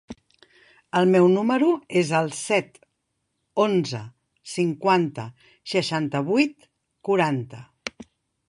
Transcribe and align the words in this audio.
El 0.99 1.09
meu 1.15 1.27
número 1.33 1.67
es 2.01 2.09
el 2.21 2.31
set, 2.37 2.79
onze, 3.67 4.01
cinquanta, 4.55 5.27
seixanta-vuit, 5.75 6.69
quaranta. 7.11 7.63